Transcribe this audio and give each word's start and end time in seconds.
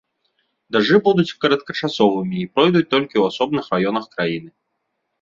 Дажджы 0.75 0.97
будуць 1.07 1.35
кароткачасовымі 1.45 2.35
і 2.41 2.49
пройдуць 2.57 2.85
толькі 2.97 3.13
ў 3.19 3.23
асобных 3.31 3.63
раёнах 3.79 4.05
краіны. 4.19 4.49